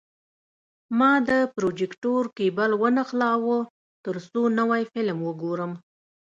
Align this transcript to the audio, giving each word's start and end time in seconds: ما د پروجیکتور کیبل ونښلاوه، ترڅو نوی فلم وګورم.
ما 0.97 1.11
د 1.29 1.31
پروجیکتور 1.55 2.21
کیبل 2.37 2.71
ونښلاوه، 2.81 3.59
ترڅو 4.05 4.41
نوی 4.59 4.83
فلم 4.91 5.17
وګورم. 5.27 5.71